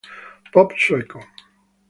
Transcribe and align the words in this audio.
Pop 0.51 0.73
sueco 0.85 1.21